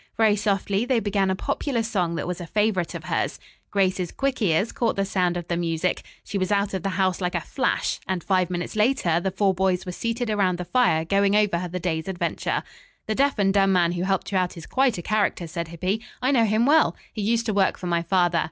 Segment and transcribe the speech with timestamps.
[0.17, 3.39] Very softly they began a popular song that was a favorite of hers.
[3.69, 6.01] Grace's quick ears caught the sound of the music.
[6.23, 9.53] She was out of the house like a flash, and five minutes later the four
[9.53, 12.63] boys were seated around the fire going over the day's adventure.
[13.05, 16.03] "The deaf and dumb man who helped you out is quite a character," said Hippy.
[16.19, 16.95] "I know him well.
[17.13, 18.39] He used to work for my father.